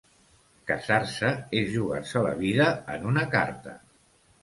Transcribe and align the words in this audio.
Casar-se 0.71 1.29
és 1.61 1.69
jugar-se 1.75 2.25
la 2.29 2.35
vida 2.43 2.73
en 2.97 3.09
una 3.15 3.31
carta. 3.39 3.81